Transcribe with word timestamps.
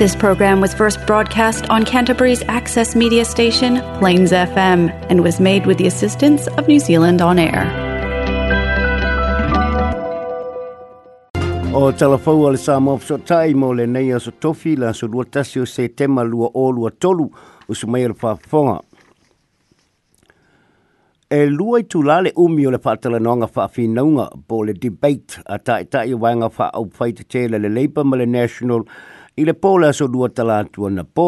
This 0.00 0.16
program 0.16 0.62
was 0.62 0.72
first 0.72 1.06
broadcast 1.08 1.68
on 1.68 1.84
Canterbury's 1.84 2.42
access 2.58 2.96
media 2.96 3.22
station, 3.26 3.74
Plains 3.98 4.32
FM, 4.32 4.84
and 5.10 5.22
was 5.22 5.38
made 5.38 5.66
with 5.66 5.76
the 5.76 5.86
assistance 5.86 6.46
of 6.56 6.66
New 6.68 6.80
Zealand 6.80 7.20
On 7.20 7.38
Air. 7.46 7.64
O 11.80 11.92
talafau 12.02 12.46
ale 12.48 12.56
sa 12.62 12.78
mo 12.80 12.94
tai 13.32 13.52
mo 13.64 13.74
le 13.74 13.84
nei 13.86 14.08
aso 14.16 14.32
tofi 14.46 14.72
la 14.84 14.92
so 15.02 15.06
lua 15.06 15.26
tasi 15.26 15.60
o 15.60 15.66
se 15.66 15.86
tema 15.88 16.24
lua 16.30 16.48
o 16.54 16.64
lua 16.70 16.90
tolu 17.06 17.28
o 17.68 17.74
sumai 17.82 18.06
le 18.08 18.14
whafonga. 18.22 18.78
E 21.30 21.44
lua 21.46 21.80
i 21.80 21.82
tūlale 21.84 22.32
umi 22.38 22.64
o 22.66 22.70
le 22.72 23.20
noanga 23.26 23.50
whawhinaunga 23.54 24.30
po 24.48 24.62
le 24.64 24.72
debate 24.72 25.42
a 25.44 25.58
tae 25.58 25.84
tae 25.84 26.14
wanga 26.14 26.48
wha 26.56 26.70
au 26.72 26.86
whaita 26.88 27.22
tēla 27.24 27.60
le 27.60 27.68
Labour 27.68 28.04
ma 28.04 28.16
le 28.16 28.24
National 28.24 28.80
Party 28.86 29.18
I 29.40 29.44
le 29.46 29.54
pōle 29.54 29.86
aso 29.88 30.06
dua 30.12 30.28
tala 30.28 30.58
atua 30.60 30.90
na 30.92 31.00
pō. 31.00 31.24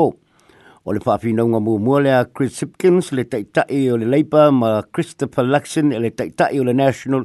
O 0.85 0.93
le 0.93 1.01
whaafina 1.01 1.45
unga 1.49 1.61
mua 1.65 1.79
mua 1.81 2.01
lea 2.05 2.19
Chris 2.35 2.59
Hipkins 2.61 3.09
le 3.17 3.25
taitai 3.25 3.87
o 3.89 3.97
le 3.97 4.05
Labour 4.05 4.51
ma 4.53 4.73
Christopher 4.93 5.45
Luxon 5.47 5.95
le 6.03 6.11
taitai 6.11 6.61
o 6.61 6.63
le 6.67 6.75
National 6.77 7.25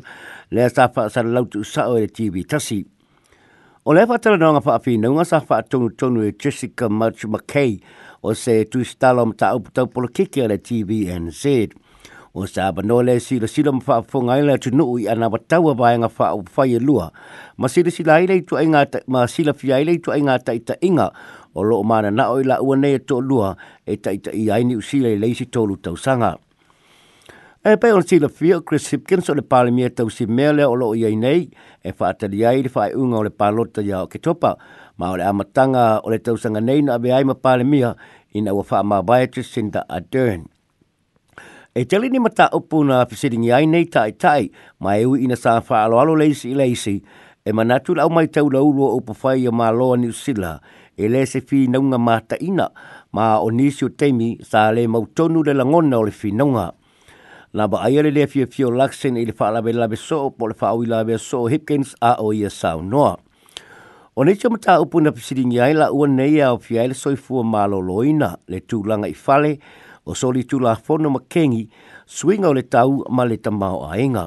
lea 0.51 0.69
sa 0.71 0.85
wha 0.95 1.09
sa 1.11 1.23
lautu 1.27 1.65
sa 1.67 1.89
o 1.91 1.97
le 1.99 2.07
TV 2.07 2.45
tasi. 2.45 2.79
O 3.83 3.93
le 3.97 4.05
whaatala 4.07 4.37
nonga 4.39 4.63
whaafina 4.63 5.09
unga 5.11 5.25
sa 5.27 5.41
wha 5.49 5.59
tonu 5.63 5.89
tonu 5.91 6.23
e 6.23 6.31
Jessica 6.39 6.87
March 6.89 7.25
McKay 7.25 7.81
o 8.23 8.31
se 8.33 8.61
tu 8.71 8.85
stala 8.87 9.23
om 9.27 9.33
ta 9.35 9.51
au 9.51 9.59
putau 9.65 9.91
polo 9.91 10.07
kiki 10.07 10.47
le 10.47 10.57
TVNZ. 10.69 11.27
NZ 11.27 11.75
o 12.37 12.45
sa 12.45 12.69
banole 12.69 13.17
si 13.17 13.41
lo 13.41 13.49
silo 13.49 13.73
mfa 13.73 14.05
fonga 14.05 14.37
ile 14.37 14.59
tu 14.61 14.69
nu 14.69 14.93
i 15.01 15.09
ana 15.09 15.25
batau 15.25 15.73
ba 15.73 15.97
nga 15.97 16.05
fa 16.05 16.37
o 16.37 16.45
fa 16.45 16.69
ye 16.69 16.77
lua 16.77 17.09
ma 17.57 17.65
si 17.65 17.81
si 17.89 18.05
laile 18.05 18.45
tu 18.45 18.53
ai 18.53 18.69
nga 18.69 18.85
ma 19.09 19.25
si 19.25 19.41
la 19.41 19.57
fi 19.57 19.73
ile 19.73 19.97
tu 19.97 20.13
ai 20.13 20.21
nga 20.21 20.37
ta 20.37 20.53
ita 20.53 20.77
inga 20.85 21.09
o 21.57 21.65
lo 21.65 21.81
mana 21.81 22.13
na 22.13 22.29
o 22.29 22.37
ila 22.37 22.61
u 22.61 22.77
ne 22.77 22.93
e 22.93 23.01
to 23.09 23.17
lua 23.17 23.57
e 23.89 23.97
ta 23.97 24.13
ita 24.13 24.29
i 24.37 24.53
ai 24.53 24.61
ni 24.69 24.77
u 24.77 24.85
si 24.85 25.01
le 25.01 25.17
le 25.17 25.33
si 25.33 25.49
tolu 25.49 25.81
tau 25.81 25.97
sanga 25.97 26.37
e 27.65 27.73
pe 27.81 27.89
on 27.89 28.05
si 28.05 28.21
la 28.21 28.29
fi 28.29 28.53
chris 28.67 28.85
hipkins 28.93 29.25
o 29.33 29.33
le 29.33 29.41
parlamenta 29.41 30.05
tau 30.05 30.13
si 30.13 30.29
mele 30.29 30.61
o 30.69 30.77
lo 30.77 30.93
i 30.93 31.09
ai 31.09 31.17
nei 31.17 31.49
e 31.81 31.89
fa 31.97 32.13
ta 32.13 32.29
di 32.29 32.45
ai 32.45 32.69
fa 32.69 32.85
u 32.93 33.01
nga 33.09 33.17
o 33.17 33.25
le 33.25 33.33
palota 33.33 33.81
ya 33.81 34.05
o 34.05 34.05
ke 34.05 34.21
topa 34.21 34.53
ma 35.01 35.09
o 35.09 35.17
le 35.17 35.25
amatanga 35.25 36.05
o 36.05 36.13
le 36.13 36.21
tau 36.21 36.37
sanga 36.37 36.61
nei 36.61 36.85
na 36.85 37.01
be 37.01 37.09
ai 37.09 37.25
ma 37.25 37.33
parlamenta 37.33 37.97
ina 38.37 38.53
wa 38.53 38.61
fa 38.61 38.85
ma 38.85 39.01
baite 39.01 39.41
sinda 39.41 39.81
adern 39.89 40.45
e 41.77 41.85
tele 41.85 42.09
ni 42.09 42.17
mata 42.19 42.49
upu 42.57 42.81
na 42.81 43.05
pisiringi 43.05 43.51
ai 43.53 43.67
nei 43.69 43.85
tai 43.85 44.11
tai, 44.17 44.49
ma 44.81 44.97
e 44.97 45.05
ui 45.05 45.21
ina 45.29 45.37
sa 45.37 45.61
whaalo 45.67 45.95
alo 46.01 46.13
leisi 46.21 46.49
i 46.51 46.55
leisi, 46.61 46.95
e 47.47 47.53
manatu 47.57 47.93
lau 47.97 48.09
mai 48.09 48.25
tau 48.35 48.47
la 48.53 48.61
uruo 48.69 48.97
upu 48.97 49.13
whai 49.21 49.45
a 49.45 49.51
maloa 49.59 49.93
ni 49.97 50.09
usila, 50.09 50.53
e 50.97 51.05
le 51.13 51.21
se 51.31 51.39
fi 51.47 51.59
naunga 51.69 51.99
mata 52.07 52.35
ina, 52.49 52.67
ma 53.15 53.25
o 53.37 53.47
nisio 53.57 53.87
teimi 53.99 54.29
sa 54.49 54.71
le 54.75 54.83
mautonu 54.93 55.45
le 55.45 55.53
langona 55.59 55.95
o 56.01 56.09
le 56.09 56.11
fi 56.19 56.29
naunga. 56.39 56.67
Na 57.55 57.63
ba 57.71 57.77
aia 57.85 58.01
le 58.05 58.09
lefio 58.17 58.47
fio 58.53 58.73
laksen 58.79 59.13
i 59.13 59.23
le 59.29 59.33
whaalabe 59.37 59.69
labe 59.79 59.97
so, 60.07 60.19
po 60.37 60.49
le 60.49 60.55
whaaui 60.59 60.85
labe 60.93 61.13
so 61.29 61.45
Hipkins 61.51 61.89
a 62.01 62.11
o 62.17 62.27
ia 62.33 62.49
sao 62.49 62.81
noa. 62.81 63.13
O 64.17 64.25
nei 64.25 64.33
tia 64.35 64.49
mata 64.49 64.81
upu 64.81 64.97
na 65.01 65.11
pisiringi 65.13 65.61
ai 65.61 65.73
la 65.77 65.93
ua 65.93 66.07
nei 66.09 66.41
a 66.41 66.49
o 66.57 66.57
fiaile 66.57 66.93
soifua 66.97 67.43
malo 67.45 67.77
loina 67.79 68.33
le 68.49 68.59
tūlanga 68.65 69.05
i 69.05 69.13
fale, 69.13 69.53
o 70.07 70.15
soli 70.15 70.43
tula 70.49 70.75
fono 70.79 71.09
ma 71.11 71.19
kengi 71.27 71.67
suinga 72.17 72.47
o 72.49 72.53
le 72.55 72.63
tau 72.73 73.03
ma 73.15 73.23
le 73.29 73.37
tamau 73.37 73.77
a 73.91 73.97
inga. 73.99 74.25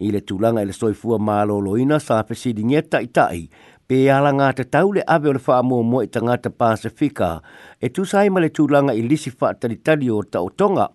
I 0.00 0.08
le 0.14 0.20
tulanga 0.26 0.62
i 0.62 0.66
le 0.70 0.72
soifua 0.72 1.18
ma 1.18 1.42
loloina 1.44 1.98
sa 2.00 2.22
pesidi 2.28 2.64
ngeta 2.64 2.98
i 3.04 3.08
tai, 3.16 3.40
pe 3.86 3.98
ala 4.16 4.30
ngā 4.32 4.48
te 4.56 4.64
tau 4.74 4.92
le 4.96 5.02
ave 5.14 5.28
o 5.28 5.34
le 5.36 5.42
wha 5.46 5.58
mua 5.68 5.82
mua 5.82 6.04
i 6.06 6.08
ta 6.14 6.22
ngāta 6.24 6.48
Pasifika, 6.48 7.42
e 7.82 7.90
tu 7.92 8.04
sai 8.08 8.30
ma 8.30 8.40
le 8.40 8.48
tūlanga 8.54 8.94
i 8.96 9.02
lisi 9.04 9.30
wha 9.40 9.50
tali 9.60 9.76
tali 9.82 10.08
o 10.14 10.22
ta 10.22 10.40
o 10.40 10.48
tonga. 10.48 10.86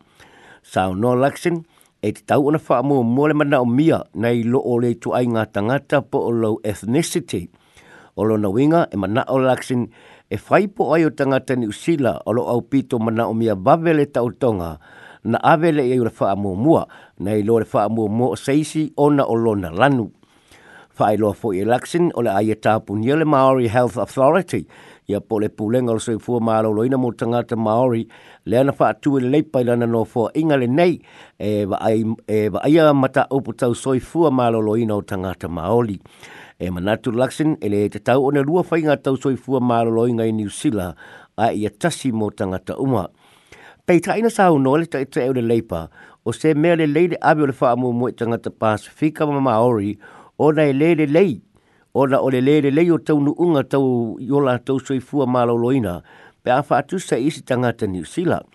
Sao 0.63 0.93
no 0.97 1.11
laksin, 1.13 1.59
e 2.01 2.11
te 2.17 2.23
tau 2.25 2.47
ona 2.49 2.57
wha 2.57 2.79
mua 2.83 3.03
mua 3.03 3.27
le 3.29 3.33
mana 3.37 3.59
o 3.61 3.65
mia 3.65 3.99
nei 4.15 4.41
lo 4.43 4.63
o 4.71 4.77
le 4.81 4.93
tu 4.97 5.13
ai 5.13 5.27
ngāta 5.27 5.61
ngāta 5.67 6.01
po 6.01 6.23
o 6.25 6.31
low 6.31 6.55
ethnicity. 6.65 7.43
O 8.17 8.23
lo 8.23 8.39
na 8.41 8.47
winga 8.49 8.87
e 8.89 8.95
mana 8.97 9.21
o 9.29 9.37
laksin, 9.43 9.85
e 10.29 10.37
faipo 10.37 10.93
ai 10.93 11.05
o 11.05 11.09
tangata 11.11 11.55
ni 11.55 11.67
usila 11.67 12.21
o 12.25 12.31
lo 12.33 12.47
au 12.49 12.61
pito 12.61 12.99
mana 12.99 13.27
o 13.29 13.33
mia 13.33 13.55
babele 13.55 14.05
tau 14.05 14.31
tonga 14.31 14.79
na 15.23 15.37
avele 15.43 15.83
e 15.93 15.99
ura 15.99 16.09
faa 16.09 16.35
mua 16.35 16.55
mua 16.55 16.87
na 17.19 17.33
i 17.37 17.43
lore 17.43 17.65
faa 17.65 17.89
mua 17.89 18.07
mua 18.09 18.29
o 18.33 18.35
seisi 18.35 18.93
ona 18.97 19.23
o 19.25 19.35
lona 19.35 19.69
lanu. 19.71 20.11
Fai 20.95 21.17
loa 21.17 21.33
fo 21.35 21.51
i 21.51 21.65
laksin 21.65 22.09
o 22.15 22.21
le 22.23 22.31
aia 22.31 22.53
e 22.55 22.55
tapu 22.55 22.95
ni 22.95 23.11
le 23.11 23.25
Maori 23.25 23.67
Health 23.67 23.97
Authority 23.99 24.63
ia 25.11 25.19
po 25.21 25.39
le 25.43 25.49
pulenga 25.49 25.91
o 25.91 25.99
sui 25.99 26.15
fua 26.19 26.39
maa 26.39 26.61
loina 26.63 26.97
mo 26.97 27.11
tangata 27.11 27.55
Maori 27.59 28.07
le 28.45 28.57
ana 28.57 28.71
faa 28.71 28.93
tu 28.93 29.19
le 29.19 29.27
leipa 29.29 29.59
i 29.61 29.63
lana 29.67 29.85
no 29.85 30.05
fua 30.05 30.31
inga 30.33 30.55
le 30.57 30.67
nei 30.67 30.97
e 31.37 31.65
wa 31.65 31.77
e 32.27 32.49
aia 32.63 32.93
mata 32.93 33.27
upu 33.29 33.53
tau 33.53 33.75
sui 33.75 33.99
fua 33.99 34.31
maa 34.31 34.49
loina 34.49 34.95
o 34.95 35.01
tangata 35.01 35.47
Maori 35.49 35.99
e 36.59 36.69
manatu 36.71 37.11
Luxin 37.11 37.57
e 37.61 37.69
le 37.69 37.81
te 37.89 37.99
tau 37.99 38.23
o 38.27 38.31
ne 38.31 38.41
lua 38.43 38.63
whainga 38.63 38.95
tau 39.03 39.17
soifua 39.19 39.59
malolo 39.59 40.05
inga 40.07 40.23
i 40.23 40.31
New 40.31 40.49
Zealand 40.49 40.95
a 41.37 41.49
i 41.51 41.65
a 41.67 41.71
tasi 41.71 42.11
mō 42.15 42.29
tangata 42.33 42.77
uma. 42.79 43.07
Pei 43.85 43.99
taina 44.01 44.29
sa 44.31 44.45
au 44.49 44.57
nōle 44.59 44.87
ta 44.87 45.01
ita 45.03 45.19
e 45.21 45.29
ule 45.29 45.41
leipa 45.43 45.87
o 46.23 46.31
se 46.33 46.53
mea 46.55 46.75
le 46.79 46.87
leide 46.87 47.19
abi 47.21 47.43
o 47.43 47.49
le 47.51 47.55
wha 47.59 47.73
amu 47.75 47.91
mua 47.93 48.09
i 48.15 48.15
tangata 48.15 48.49
Pasifika 48.49 49.27
ma 49.27 49.39
Maori 49.39 49.97
o 50.39 50.51
nei 50.51 50.71
le 50.73 50.95
le 50.95 51.05
lei 51.11 51.39
o 51.93 52.07
na 52.07 52.21
o 52.23 52.29
le 52.31 52.39
le 52.41 52.61
le 52.67 52.71
lei 52.71 52.89
o 52.91 52.97
tau 52.97 53.19
nuunga 53.19 53.63
tau 53.67 54.15
yola 54.19 54.57
tau 54.59 54.79
soifua 54.79 55.27
malolo 55.27 55.71
ina 55.75 56.01
pe 56.43 56.51
a 56.55 56.61
wha 56.63 56.77
atu 56.79 56.99
sa 56.99 57.15
isi 57.19 57.43
tangata 57.43 57.83
New 57.87 58.05
Zealand. 58.07 58.47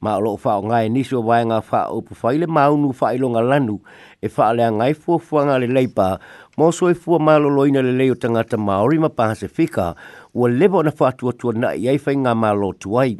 Ma 0.00 0.18
o 0.20 0.20
loo 0.20 0.36
whao 0.36 0.60
ngai 0.60 0.90
nisi 0.92 1.16
o 1.16 1.22
wae 1.24 1.40
ngā 1.48 1.62
whao 1.72 1.96
upu 1.98 2.12
whaile 2.20 2.44
maunu 2.46 2.90
whailonga 2.92 3.40
lanu 3.40 3.80
e 4.20 4.28
whaalea 4.28 4.68
ngai 4.70 4.92
fuanga 4.94 5.56
le 5.58 5.66
leipa 5.66 6.20
mo 6.56 6.72
soe 6.72 6.94
fua 6.96 7.18
malo 7.20 7.50
loina 7.52 7.82
le 7.84 7.92
leo 7.92 8.14
tangata 8.16 8.56
Māori 8.56 8.96
ma 8.98 9.10
Pasifika 9.12 9.92
ua 10.32 10.48
lebo 10.48 10.80
na 10.82 10.88
whātua 10.88 11.34
tua 11.36 11.52
na 11.52 11.74
i 11.76 11.84
aifai 11.92 12.14
ngā 12.16 12.32
malo 12.34 12.70
tuai. 12.72 13.12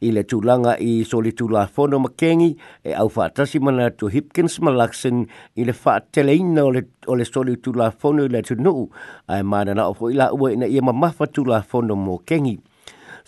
I 0.00 0.08
le 0.16 0.22
tūlanga 0.24 0.78
i 0.80 1.04
soli 1.04 1.34
tū 1.36 1.50
la 1.52 1.66
whono 1.68 1.98
makengi 2.00 2.54
e 2.80 2.94
au 2.96 3.10
whātasi 3.12 3.60
mana 3.60 3.90
tu 3.92 4.08
Hipkins 4.08 4.56
Malaxen 4.64 5.26
i 5.60 5.66
le 5.68 5.74
whātele 5.82 6.32
ina 6.32 6.64
o 6.64 6.70
le, 6.72 6.86
le 7.04 7.26
soli 7.28 7.58
tū 7.60 7.74
la 7.76 7.90
whono 8.00 8.24
i 8.24 8.32
le 8.32 8.40
tunu 8.42 8.86
ai 9.28 9.44
mana 9.44 9.76
na 9.76 9.90
ofo 9.92 10.08
i 10.08 10.16
la 10.16 10.30
ua 10.32 10.54
ina 10.56 10.64
i 10.64 10.80
ma 10.80 10.96
mawha 10.96 11.28
tū 11.28 11.44
la 11.44 11.60
whono 11.74 11.92
mo 11.94 12.16
kengi. 12.24 12.54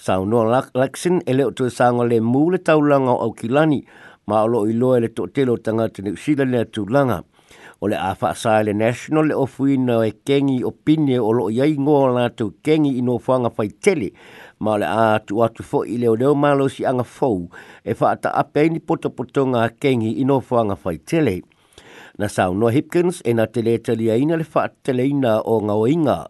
Sao 0.00 0.24
noa 0.24 0.62
Laxen 0.72 1.20
e 1.28 1.36
leo 1.36 1.52
tū 1.52 1.68
sāngo 1.68 2.08
le 2.08 2.22
mū 2.24 2.46
le 2.54 2.62
taulanga 2.64 3.12
o 3.12 3.28
au 3.28 3.36
kilani 3.36 3.84
ma 4.24 4.40
alo 4.48 4.64
i 4.64 4.72
loa 4.72 5.04
le 5.04 5.12
tōtelo 5.12 5.60
tangata 5.60 6.00
ni 6.00 6.16
usila 6.16 6.48
le 6.48 6.64
tūlanga 6.64 7.20
o 7.82 7.88
le 7.90 7.96
afa 7.98 8.30
asale 8.30 8.70
national 8.74 9.26
le 9.34 9.34
ofuina 9.34 9.96
e 10.06 10.10
kengi 10.26 10.60
opinie 10.64 11.18
o 11.18 11.32
lo 11.34 11.50
yai 11.50 11.74
ngola 11.78 12.30
tu 12.30 12.46
kengi 12.62 12.92
ino 12.98 13.18
fanga 13.18 13.50
fai 13.50 13.68
tele 13.82 14.12
ma 14.62 14.76
le 14.78 14.86
a 14.86 15.18
tu 15.18 15.42
atu 15.42 15.62
fo 15.66 15.82
i 15.84 15.96
leo 15.98 16.14
leo 16.14 16.30
malo 16.38 16.68
si 16.70 16.86
anga 16.86 17.02
fau 17.02 17.48
e 17.82 17.92
fa 17.98 18.14
ape 18.42 18.68
ni 18.70 18.78
poto 18.80 19.10
poto 19.10 19.42
nga 19.50 19.66
kengi 19.82 20.12
ino 20.22 20.38
fanga 20.40 20.76
fai 20.78 20.98
tele 21.02 21.42
na 22.22 22.28
sao 22.30 22.54
no 22.54 22.70
Hipkins 22.70 23.18
e 23.26 23.34
na 23.34 23.46
tele 23.50 23.74
tali 23.82 24.10
aina 24.14 24.36
le 24.38 24.44
fa 24.46 24.70
tele 24.86 25.08
ina 25.10 25.40
o 25.42 25.56
nga 25.66 25.74
i 25.90 25.96
nga 26.06 26.22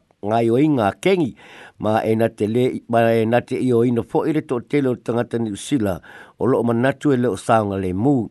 oinga 0.55 0.89
kengi 1.05 1.37
ma 1.85 2.01
e 2.01 2.17
na 2.17 2.29
tele 2.33 2.81
ma 2.89 3.01
e 3.13 3.27
na 3.29 3.41
te 3.45 3.61
i 3.61 3.71
oina 3.77 4.01
fo 4.11 4.25
i 4.25 4.33
le 4.33 4.41
to 4.49 4.57
tele 4.65 4.89
o 4.89 4.97
tangata 4.97 5.37
ni 5.39 5.53
usila 5.53 6.01
o 6.41 6.47
lo 6.49 6.63
manatu 6.65 7.13
e 7.13 7.17
leo 7.21 7.37
saunga 7.37 7.77
le 7.77 7.93
muu 7.93 8.31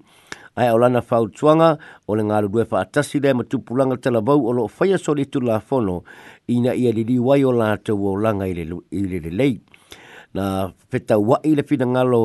ai 0.62 0.70
o 0.70 0.78
lana 0.78 1.02
fau 1.02 1.26
tuanga 1.34 1.70
o 2.08 2.16
le 2.16 2.24
ngālu 2.30 2.50
dwefa 2.54 2.80
atasi 2.86 3.20
le 3.24 3.32
ma 3.34 3.44
tupulanga 3.44 3.98
talabau 4.04 4.46
o 4.46 4.52
lo 4.58 4.68
faia 4.78 4.98
soli 4.98 5.26
tu 5.26 5.42
la 5.42 5.58
fono 5.60 5.98
ina 6.54 6.76
ia 6.78 6.94
li 6.94 7.04
liwai 7.12 7.42
o 7.44 7.52
la 7.60 7.74
tau 7.78 7.98
o 8.14 8.14
langa 8.16 8.46
i 8.48 8.54
le 8.54 9.30
lei. 9.32 9.58
Na 10.34 10.70
feta 10.90 11.18
wai 11.20 11.56
le 11.56 11.64
fina 11.64 11.86
ngalo 11.86 12.22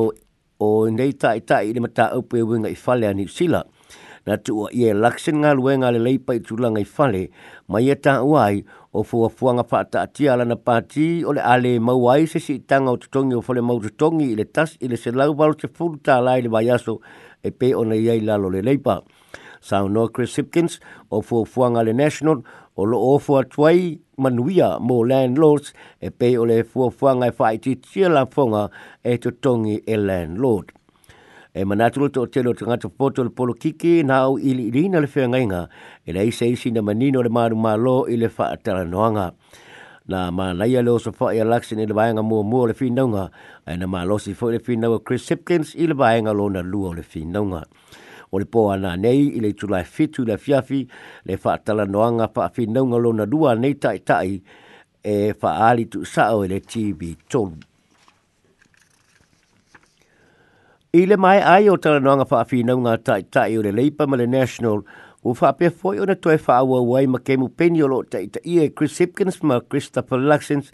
o 0.60 0.68
nei 0.98 1.12
ta 1.16 1.32
i 1.32 1.40
ta 1.48 1.58
le 1.62 1.80
mata 1.80 2.12
upe 2.18 2.42
winga 2.48 2.68
i 2.68 2.76
fale 2.84 3.06
a 3.08 3.12
New 3.14 3.26
Zealand 3.28 3.68
na 4.26 4.36
tua 4.42 4.68
i 4.74 4.82
e 4.88 4.94
laksen 4.96 5.38
ngā 5.44 5.52
lue 5.56 5.76
ngā 5.78 5.92
le 5.94 6.00
leipa 6.02 6.34
i 6.34 6.40
tūlanga 6.42 6.82
i 6.82 6.86
fale, 6.98 7.22
ma 7.70 7.78
i 7.82 7.92
e 7.94 7.94
tā 7.94 8.16
uai 8.26 8.64
o 8.98 9.04
fua 9.06 9.28
fuanga 9.30 9.62
whaata 9.70 10.02
ati 10.02 10.26
ala 10.32 10.44
na 10.50 10.56
pāti 10.58 11.06
o 11.22 11.32
le 11.36 11.44
ale 11.46 11.76
mauai 11.78 12.26
se 12.26 12.42
si 12.42 12.58
tanga 12.58 12.92
o 12.92 12.98
tutongi 13.00 13.36
o 13.38 13.42
fale 13.46 13.62
mau 13.62 13.78
tutongi 13.84 14.28
i 14.32 14.36
le 14.40 14.44
tas 14.56 14.74
i 14.82 14.90
le 14.90 14.98
se 14.98 15.14
lauvalo 15.14 15.54
te 15.62 15.68
fulu 15.70 16.00
tā 16.10 16.18
lai 16.26 16.40
le 16.44 16.50
vaiaso 16.50 16.98
e 17.40 17.52
pe 17.54 17.70
o 17.78 17.84
nei 17.86 18.08
ei 18.10 18.20
lalo 18.26 18.50
le 18.50 18.64
leipa. 18.66 18.98
Sao 19.62 19.86
no 19.88 20.08
Chris 20.08 20.34
Hipkins 20.38 20.80
o 21.08 21.20
fua 21.22 21.44
fuanga 21.46 21.84
le 21.86 21.94
National 21.94 22.42
o 22.74 22.84
lo 22.84 22.98
o 23.12 23.16
fua 23.18 23.44
tuai 23.44 23.98
manuia 24.18 24.74
mo 24.80 25.02
landlords 25.06 25.70
e 26.02 26.10
pe 26.10 26.34
o 26.38 26.44
le 26.44 26.64
fua 26.64 26.90
fuanga 26.90 27.30
e 27.30 27.36
whaiti 27.38 27.76
tia 27.78 28.10
la 28.10 28.26
fonga 28.26 28.68
e 29.04 29.18
tutongi 29.18 29.78
e 29.86 29.96
landlord 29.96 30.75
e 31.56 31.64
manatu 31.64 32.06
to 32.12 32.26
te 32.26 32.42
lo 32.42 32.52
tanga 32.52 32.76
to 32.76 32.90
poto 32.90 33.22
le 33.24 33.30
polo 33.30 33.54
kiki 33.54 34.02
na 34.04 34.18
au 34.28 34.36
ili 34.36 34.68
ili 34.70 34.90
na 34.92 35.00
le 35.00 35.06
fenga 35.08 35.38
inga 35.40 35.62
e 36.04 36.12
lei 36.12 36.28
se 36.30 36.44
isi 36.52 36.68
na 36.70 36.82
manino 36.84 37.22
le 37.24 37.30
maru 37.32 37.56
malo 37.56 38.04
ile 38.12 38.26
le 38.28 38.28
fa 38.28 38.50
atara 38.52 38.84
noanga 38.84 39.30
na 40.06 40.28
ma 40.36 40.52
lai 40.52 40.76
ale 40.76 40.90
o 40.92 40.98
sofa 41.00 41.32
ia 41.34 41.48
laksi 41.48 41.76
ni 41.80 41.86
le 41.88 41.94
vaenga 41.96 42.20
mo 42.20 42.42
mo 42.44 42.66
le 42.68 42.74
finaunga 42.76 43.30
e 43.64 43.72
na 43.80 43.86
ma 43.88 44.04
si 44.20 44.34
fo 44.36 44.50
le 44.52 44.58
finaunga 44.60 45.00
Chris 45.02 45.24
Sipkins 45.32 45.72
ile 45.80 45.94
le 45.94 45.94
vaenga 45.96 46.36
lo 46.36 46.44
na 46.52 46.60
lua 46.60 46.92
le 46.92 47.00
finaunga 47.00 47.62
o 48.32 48.36
le 48.38 48.44
poa 48.44 48.76
na 48.76 48.92
nei 48.96 49.32
ile 49.40 49.48
le 49.48 49.52
tulai 49.56 49.84
fitu 49.88 50.26
le 50.28 50.36
fiafi 50.36 50.84
le 51.24 51.36
fa 51.40 51.56
atara 51.56 51.88
noanga 51.88 52.28
fa 52.28 52.44
a 52.44 52.50
finaunga 52.52 53.00
lo 53.00 53.12
na 53.16 53.24
lua 53.24 53.54
nei 53.56 53.72
tai 53.80 53.98
tai 54.04 54.42
e 55.02 55.32
fa 55.32 55.56
ali 55.72 55.86
tu 55.88 56.04
sao 56.04 56.44
e 56.44 56.48
le 56.52 56.60
TV 56.60 57.16
tolu 57.26 57.56
I 60.96 61.04
le 61.06 61.16
mai 61.20 61.42
ai 61.42 61.68
o 61.68 61.74
tala 61.76 61.98
noanga 62.00 62.24
wha 62.30 62.38
awhina 62.44 62.72
ngā 62.80 62.92
tai 63.04 63.20
tai 63.34 63.56
o 63.60 63.64
le 63.64 63.70
leipa 63.76 64.06
ma 64.08 64.16
le 64.16 64.24
national 64.34 64.78
o 65.28 65.34
wha 65.40 65.50
pia 65.58 65.68
fwoi 65.80 65.98
o 66.00 66.06
na 66.08 66.14
toi 66.24 66.36
wha 66.46 66.54
awa 66.62 66.78
wai 66.90 67.02
ma 67.14 67.18
kemu 67.20 67.48
peni 67.58 67.82
o 67.84 67.88
lo 67.92 67.98
tai 68.12 68.22
tai 68.36 68.40
e 68.64 68.70
Chris 68.72 68.96
Hipkins 69.02 69.42
ma 69.44 69.58
Christopher 69.60 70.18
Luxens 70.28 70.70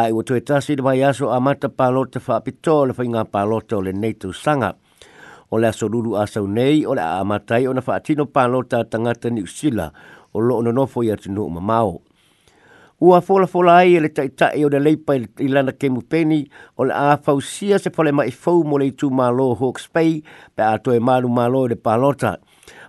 ai 0.00 0.10
o 0.10 0.22
toi 0.26 0.40
tasi 0.42 0.74
le 0.76 0.82
mai 0.82 1.04
aso 1.10 1.30
a 1.36 1.38
mata 1.40 1.68
palota 1.70 2.18
wha 2.26 2.40
pito 2.48 2.80
le 2.86 2.96
wha 2.98 3.04
ngā 3.12 3.22
palota 3.36 3.78
o 3.78 3.82
le 3.86 3.92
neito 3.94 4.32
sanga 4.34 4.72
o 5.50 5.58
le 5.62 5.68
aso 5.70 5.86
lulu 5.92 6.16
asau 6.22 6.50
nei 6.58 6.82
o 6.84 6.98
le 6.98 7.06
a 7.06 7.22
matai 7.24 7.66
o 7.66 7.72
na 7.76 7.86
wha 7.86 8.00
atino 8.00 8.26
palota 8.26 8.82
tangata 8.84 9.30
ni 9.30 9.42
usila 9.46 9.92
o 10.34 10.40
lo 10.42 10.58
ono 10.64 10.72
nofo 10.80 11.04
i 11.06 11.12
atinu 11.14 11.44
o 11.46 11.50
mamao 11.50 12.00
ua 13.02 13.20
fola 13.20 13.46
fola 13.48 13.76
ai 13.76 13.98
le 14.00 14.08
tai 14.12 14.28
tai 14.34 14.64
o 14.64 14.68
le 14.68 14.78
leipa 14.82 15.14
i 15.16 15.48
lana 15.48 15.72
ke 15.72 15.88
mupeni 15.90 16.42
o 16.76 16.84
le 16.84 16.92
āwhausia 16.92 17.78
se 17.80 17.88
fole 17.96 18.12
mai 18.12 18.28
fau 18.30 18.60
mo 18.68 18.76
le 18.82 18.90
tū 18.92 19.08
mālo 19.08 19.46
Hawke's 19.56 19.86
Bay 19.88 20.18
pe 20.54 20.60
a 20.62 20.74
toi 20.78 20.98
mālu 21.00 21.28
malo 21.32 21.62
i 21.64 21.72
le 21.72 21.78
pālota. 21.80 22.34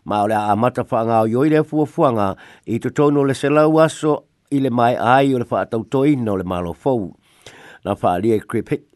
Ma 0.06 0.24
o 0.24 0.28
le 0.28 0.36
a 0.36 0.52
amata 0.52 0.84
whaanga 0.84 1.22
o 1.24 1.30
yoi 1.31 1.54
le 1.56 1.63
fuafuanga 1.63 2.34
i 2.74 2.80
to 2.80 2.90
tono 2.92 3.24
le 3.24 3.34
selau 3.40 3.80
aso 3.80 4.18
i 4.52 4.60
le 4.60 4.69
mai 4.69 4.98
ai 5.00 5.31
o 5.34 5.40
le 5.40 5.48
whaatau 5.48 5.86
toi 5.88 6.16
no 6.19 6.36
le 6.36 6.44
malo 6.44 6.74
fau. 6.74 7.13
Na 7.86 7.96
wha 7.98 8.12
alia 8.13 8.36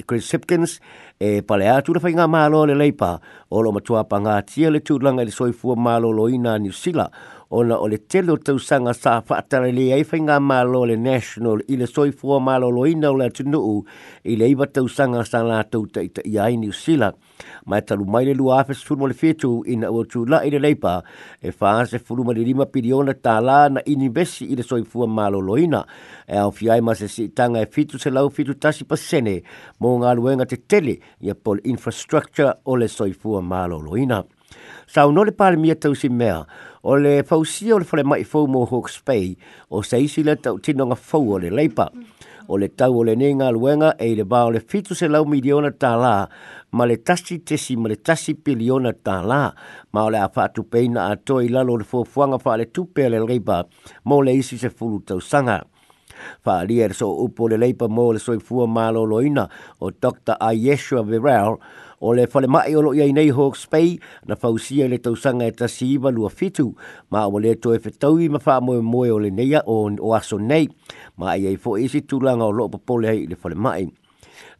Chris 0.07 0.27
Hipkins 0.35 0.75
e 1.19 1.39
pale 1.41 1.71
atu 1.71 1.95
le 1.95 2.03
whainga 2.03 2.27
mālo 2.29 2.65
le 2.69 2.75
leipa 2.77 3.15
o 3.49 3.61
lo 3.65 3.71
matua 3.73 4.03
pangatia 4.05 4.67
le 4.69 4.83
tūlanga 4.85 5.23
i 5.25 5.31
le 5.31 5.31
soifua 5.33 5.79
mālo 5.79 6.11
loina 6.13 6.59
New 6.61 6.75
Zealand 6.83 7.15
ona 7.49 7.77
o 7.77 7.87
le 7.87 7.97
telo 7.97 8.37
tau 8.37 8.57
sanga 8.57 8.93
sa 8.97 9.19
whaatara 9.21 9.69
le 9.71 9.83
eifai 9.93 10.17
ngā 10.25 10.39
mālo 10.41 10.79
le 10.89 10.95
national 10.97 11.59
i 11.69 11.77
le 11.77 11.85
soifua 11.87 12.39
mālo 12.41 12.71
lo 12.73 12.85
ina 12.89 13.11
o 13.13 13.17
le 13.19 13.27
atunuu 13.29 13.83
i 14.25 14.35
le 14.37 14.47
iwa 14.49 14.65
tau 14.73 14.87
sanga 14.89 15.21
sa 15.25 15.43
la 15.45 15.59
tau 15.63 15.83
ta 15.85 16.01
ita 16.01 16.23
i 16.25 16.37
ai 16.41 16.57
New 16.57 16.71
Zealand. 16.73 17.13
Mai 17.65 17.81
talu 17.81 18.05
mai 18.05 18.23
le 18.25 18.33
lua 18.33 18.61
afes 18.63 18.81
fulma 18.83 19.07
le 19.07 19.13
e 19.17 19.21
fietu 19.21 19.61
i 19.69 19.77
na 19.77 19.91
ua 19.93 20.01
tū 20.05 20.25
la 20.27 20.41
i 20.45 20.49
le 20.49 20.59
leipa 20.59 21.01
e 21.41 21.53
whaase 21.59 21.99
fulma 21.99 22.33
le 22.33 22.41
lima 22.45 22.65
piriona 22.65 23.13
tā 23.13 23.37
la 23.43 23.67
na 23.69 23.81
inibesi 23.85 24.49
i 24.51 24.55
le 24.55 24.63
soifua 24.63 25.05
mālo 25.07 25.39
lo 25.41 25.57
ina. 25.57 25.83
E 26.25 26.37
au 26.41 26.49
fiai 26.51 26.81
ma 26.81 26.95
se 26.95 27.07
si 27.07 27.29
tanga 27.29 27.61
e 27.61 27.65
fitu 27.69 27.99
se 28.01 28.09
lau 28.09 28.29
fitu 28.29 28.55
tasi 28.57 28.85
pasene 28.85 29.43
mō 29.81 29.93
ngā 30.01 30.15
luenga 30.17 30.49
te 30.49 30.57
tele 30.57 30.97
i 31.21 31.29
a 31.29 31.35
pol 31.35 31.61
infrastructure 31.63 32.55
o 32.65 32.75
le 32.75 32.87
soifua 32.89 33.41
mālo 33.45 33.77
lo 33.81 33.93
ina. 33.97 34.23
Sau 34.87 35.11
no 35.11 35.23
le 35.25 35.31
pāle 35.33 35.57
mia 35.57 35.75
tau 35.75 35.95
si 35.97 36.09
mea, 36.09 36.45
o 36.83 36.95
le 37.01 37.21
fausia 37.25 37.75
o 37.75 37.79
le 37.81 37.85
whare 37.89 38.05
mai 38.05 38.23
fau 38.23 38.47
mō 38.47 38.65
Hawke's 38.71 38.99
Bay, 39.05 39.35
o 39.69 39.81
se 39.83 39.97
le 40.23 40.35
tau 40.35 40.59
tinonga 40.59 40.95
fau 40.95 41.31
o 41.35 41.39
le 41.39 41.49
leipa. 41.49 41.89
O 42.47 42.57
le 42.61 42.67
tau 42.69 42.99
o 42.99 43.03
le 43.03 43.15
ne 43.17 43.31
ngā 43.33 43.47
luenga 43.55 43.95
e 43.99 44.11
le 44.15 44.21
bā 44.23 44.43
o 44.45 44.51
le 44.53 44.59
fitu 44.61 44.93
se 44.95 45.07
lau 45.09 45.25
miliona 45.25 45.71
tā 45.73 45.95
lā, 45.97 46.27
ma 46.77 46.85
le 46.85 46.97
tasi 47.01 47.39
tesi 47.39 47.73
ma 47.75 47.89
le 47.89 47.95
tasi 47.95 48.35
piliona 48.37 48.91
tā 48.93 49.23
lā, 49.25 49.39
ma 49.93 50.03
o 50.05 50.11
le 50.13 50.21
a 50.21 50.27
whātu 50.29 50.61
peina 50.69 51.07
a 51.09 51.15
toi 51.17 51.47
lalo 51.49 51.79
le 51.81 51.83
fōfuanga 51.89 52.37
wha 52.45 52.53
le 52.61 52.67
tupe 52.69 53.07
le 53.09 53.19
leipa, 53.23 53.63
mō 54.05 54.21
le 54.27 54.37
isi 54.37 54.59
se 54.61 54.69
fulu 54.69 55.01
tau 55.01 55.17
sanga. 55.25 55.63
Whaalia 56.45 56.87
le 56.93 56.93
so 56.93 57.09
upo 57.25 57.49
le 57.51 57.57
leipa 57.59 57.85
mō 57.91 58.05
le 58.15 58.21
soifua 58.21 58.69
mālo 58.71 59.01
loina 59.05 59.47
o 59.83 59.89
Dr. 59.91 60.37
Ayeshua 60.41 61.01
Virel, 61.03 61.57
o 62.05 62.13
le 62.13 62.27
fale 62.29 62.45
mai 62.45 62.75
o 62.77 62.81
loia 62.85 63.05
i 63.09 63.13
nei 63.17 63.31
Hawke's 63.33 63.65
Bay 63.71 63.97
na 64.29 64.35
fausia 64.37 64.85
le 64.87 64.99
tausanga 65.01 65.45
e 65.49 65.51
ta 65.57 65.65
siiva 65.65 66.09
lua 66.13 66.29
fitu 66.29 66.67
ma 67.09 67.25
o 67.25 67.37
le 67.41 67.53
to 67.63 67.73
e 67.73 67.79
fetau 67.81 68.19
i 68.21 68.27
mawha 68.29 68.59
moe 68.61 68.77
moe 68.91 69.09
o 69.09 69.17
le 69.17 69.31
neia 69.33 69.63
o, 69.65 69.77
o 69.89 70.13
aso 70.13 70.37
nei 70.37 70.69
ma 71.17 71.33
i 71.33 71.47
ei 71.49 71.57
fwoi 71.57 71.87
isi 71.89 72.03
tūlanga 72.05 72.45
o 72.45 72.53
loo 72.59 72.69
papole 72.69 73.09
hei 73.09 73.25
le 73.31 73.35
fale 73.35 73.57
mai. 73.57 73.87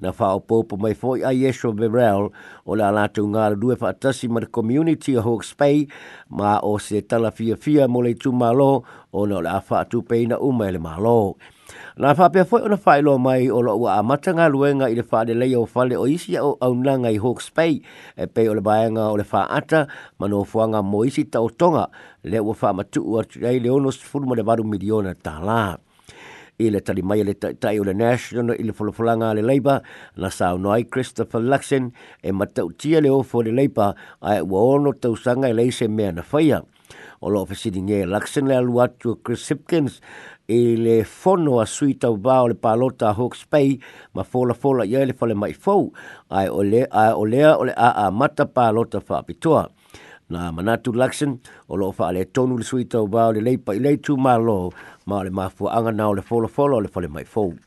Na 0.02 0.12
wha 0.18 0.32
o 0.36 0.42
pōpō 0.44 0.80
mai 0.82 0.96
fwoi 0.96 1.22
a 1.24 1.32
Yeshua 1.36 1.72
Verrell 1.78 2.26
o 2.66 2.76
le 2.76 2.84
alatu 2.88 3.22
due 3.30 3.46
rue 3.54 3.76
whaatasi 3.80 4.28
ma 4.28 4.40
the 4.40 4.48
community 4.48 5.16
o 5.18 5.22
Hawke's 5.22 5.54
Bay 5.56 5.88
ma 6.30 6.60
o 6.64 6.78
se 6.80 7.02
tala 7.02 7.30
fia 7.32 7.56
fia 7.56 7.88
mo 7.88 8.02
le 8.02 8.16
tū 8.16 8.34
mālo 8.34 8.84
o 9.14 9.26
le 9.26 9.38
a 9.48 9.62
whaatu 9.70 10.02
peina 10.02 10.40
umai 10.40 10.70
e 10.70 10.72
le 10.74 10.80
mālo. 10.80 11.36
Mālo. 11.36 11.36
Na 12.02 12.10
fa 12.18 12.28
pe 12.34 12.42
foi 12.50 12.62
ona 12.68 12.78
failo 12.78 13.14
mai 13.26 13.44
o 13.50 13.60
lo 13.68 13.74
wa 13.84 13.96
matanga 14.10 14.46
luenga 14.54 14.86
i 14.92 14.96
le 14.98 15.02
fa 15.12 15.24
de 15.26 15.34
le 15.40 15.48
o 15.58 15.66
fa 15.74 15.82
le 15.90 15.96
o 15.98 16.06
isi 16.08 16.38
o 16.38 16.54
au 16.66 16.74
nanga 16.78 17.10
i 17.10 17.18
Hawke's 17.24 17.50
Bay 17.58 17.74
e 18.24 18.28
pei 18.34 18.48
o 18.52 18.54
le 18.58 18.62
baenga 18.68 19.06
o 19.10 19.16
le 19.18 19.24
fa 19.26 19.42
ata 19.60 19.82
ma 20.20 20.28
no 20.30 20.44
fuanga 20.46 20.82
mo 20.86 21.02
isi 21.10 21.24
ta 21.32 21.40
tonga 21.62 21.86
le 22.32 22.38
o 22.40 22.54
fa 22.54 22.70
matu 22.78 23.02
o 23.18 23.24
tei 23.24 23.58
le 23.60 23.70
onos 23.74 23.98
se 24.00 24.06
fulma 24.06 24.36
le 24.36 24.44
varu 24.50 24.64
miliona 24.68 25.14
ta 25.26 25.34
la. 25.48 25.64
I 26.64 26.70
le 26.72 26.80
tali 26.88 27.02
mai 27.04 27.24
le 27.28 27.34
tai 27.34 27.80
o 27.80 27.84
le 27.84 27.94
national 27.98 28.56
i 28.60 28.64
le 28.64 28.74
folofolanga 28.78 29.34
le 29.36 29.42
leipa 29.42 29.82
na 30.18 30.30
sao 30.30 30.58
noai 30.62 30.86
Christopher 30.94 31.42
Luxon 31.50 31.86
e 32.22 32.30
matau 32.32 32.70
tia 32.80 33.02
le 33.02 33.10
ofo 33.10 33.42
le 33.44 33.52
leipa 33.56 33.94
ai 34.22 34.40
ua 34.44 34.62
ono 34.78 34.94
sanga 35.26 35.50
i 35.50 35.56
e 35.56 35.58
leise 35.60 35.88
mea 35.90 36.12
na 36.16 36.22
faia 36.22 36.62
o 37.24 37.30
loo 37.32 37.46
fesidigē 37.50 38.00
lakasina 38.12 38.50
le 38.50 38.56
alu 38.62 38.80
atu 38.84 39.14
chris 39.26 39.44
hipkins 39.52 39.94
e 40.56 40.60
le 40.86 40.96
fono 41.04 41.60
a 41.60 41.66
sui 41.66 41.94
taubā 42.04 42.42
o 42.44 42.48
le 42.52 42.56
palota 42.56 43.10
a 43.10 43.14
hawks 43.14 43.46
ma 44.16 44.24
folafola 44.24 44.84
i 44.86 44.96
ai 44.96 45.06
le 45.08 45.14
falemaʻi 45.14 45.56
fou 45.68 45.92
ae 46.30 46.46
ai 46.46 46.50
ole 46.50 46.84
o 46.92 47.26
le 47.26 47.44
a'a 47.76 47.92
a, 47.92 48.08
a 48.08 48.12
mata 48.12 48.46
palota 48.46 49.00
faapitoa 49.00 49.70
na 50.30 50.52
manatu 50.52 50.92
lakson 50.94 51.40
o 51.70 51.76
loo 51.78 51.92
faaletonu 51.92 52.58
le 52.58 52.64
sui 52.64 52.84
taubā 52.86 53.30
o 53.30 53.32
le 53.32 53.42
leipa 53.42 53.76
i 53.76 53.80
lei 53.80 53.98
tumālo 53.98 54.74
ma 55.06 55.20
o 55.20 55.24
le 55.24 55.30
mafuaaga 55.32 55.92
na 55.96 56.08
o 56.10 56.14
le 56.14 56.22
folafola 56.22 56.76
o 56.78 56.82
le 56.84 56.88
falemaʻi 56.90 57.26
fou 57.26 57.54
fola, 57.56 57.60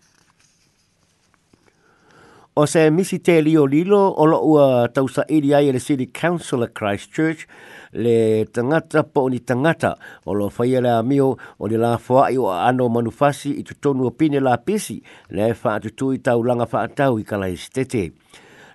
O 2.61 2.67
se 2.67 2.91
misi 2.91 3.21
te 3.23 3.39
lio 3.41 3.67
lilo 3.71 4.11
o 4.17 4.27
lo 4.27 4.39
ua 4.43 4.89
tausa 4.91 5.23
iri 5.31 5.55
ai 5.55 5.69
e 5.69 5.73
le 5.73 5.79
City 5.79 6.09
Council 6.11 6.65
of 6.67 6.73
Christchurch 6.75 7.45
le 7.93 8.47
tangata 8.51 9.05
po 9.07 9.29
ni 9.31 9.39
tangata 9.47 9.93
o 10.27 10.33
lo 10.35 10.49
faia 10.51 10.81
e 10.83 10.83
le 10.83 10.91
amio 10.91 11.37
o 11.63 11.69
le 11.71 11.77
la 11.79 11.95
fwa 11.99 12.27
i 12.35 12.39
o 12.39 12.51
ano 12.51 12.89
manufasi 12.89 13.53
i 13.61 13.63
tutonu 13.63 14.07
o 14.11 14.11
pine 14.11 14.41
la 14.41 14.57
pisi 14.59 14.99
le 15.37 15.55
faa 15.55 15.79
tutu 15.79 16.11
i 16.13 16.19
tau 16.19 16.43
langa 16.43 16.67
faa 16.67 16.89
tau 16.99 17.15
i 17.23 17.23
kala 17.23 17.47
estete. 17.47 18.03